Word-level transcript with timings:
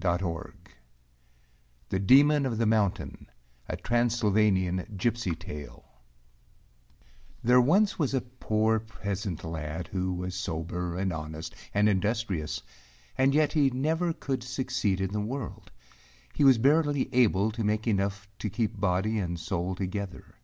179 0.00 0.78
THE 1.88 1.98
DEMON 1.98 2.46
OF 2.46 2.56
THE 2.56 2.66
MOUNTAIN 2.66 3.26
A 3.68 3.76
Transylvanian 3.76 4.94
Gipsy 4.96 5.34
Tale 5.34 5.90
There 7.42 7.60
was 7.60 7.98
once 7.98 8.14
a 8.14 8.20
poor 8.20 8.78
peasant 8.78 9.42
lad 9.42 9.88
who 9.88 10.14
was 10.14 10.36
sober 10.36 10.96
and 10.96 11.12
honest 11.12 11.56
and 11.74 11.88
industrious, 11.88 12.62
and 13.16 13.34
yet 13.34 13.54
he 13.54 13.70
never 13.70 14.12
could 14.12 14.44
succeed 14.44 15.00
in 15.00 15.10
the 15.10 15.18
world; 15.20 15.72
he 16.32 16.44
was 16.44 16.58
barely 16.58 17.12
able 17.12 17.50
to 17.50 17.64
make 17.64 17.88
enough 17.88 18.28
to 18.38 18.48
keep 18.48 18.78
body 18.78 19.18
and 19.18 19.40
soul 19.40 19.74
together. 19.74 20.36